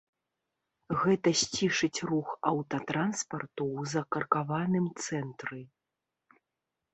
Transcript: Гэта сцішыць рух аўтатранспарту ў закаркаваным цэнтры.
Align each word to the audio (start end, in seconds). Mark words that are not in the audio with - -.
Гэта 1.01 1.33
сцішыць 1.41 2.03
рух 2.11 2.31
аўтатранспарту 2.51 3.63
ў 3.77 3.93
закаркаваным 3.93 4.87
цэнтры. 5.05 5.61